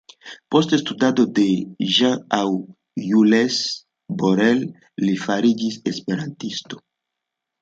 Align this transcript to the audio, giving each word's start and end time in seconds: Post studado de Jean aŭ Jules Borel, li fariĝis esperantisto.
Post 0.53 0.71
studado 0.83 1.25
de 1.39 1.43
Jean 1.97 2.15
aŭ 2.37 2.47
Jules 3.09 3.59
Borel, 4.23 4.65
li 5.05 5.15
fariĝis 5.27 5.79
esperantisto. 5.93 6.83